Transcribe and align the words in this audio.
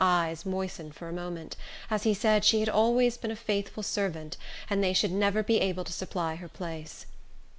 His 0.01 0.07
eyes 0.07 0.45
moistened 0.47 0.95
for 0.95 1.09
a 1.09 1.13
moment, 1.13 1.55
as 1.91 2.01
he 2.05 2.15
said 2.15 2.43
she 2.43 2.59
had 2.59 2.69
always 2.69 3.17
been 3.17 3.29
a 3.29 3.35
faithful 3.35 3.83
servant, 3.83 4.35
and 4.67 4.83
they 4.83 4.93
should 4.93 5.11
never 5.11 5.43
be 5.43 5.59
able 5.59 5.83
to 5.83 5.93
supply 5.93 6.33
her 6.37 6.49
place. 6.49 7.05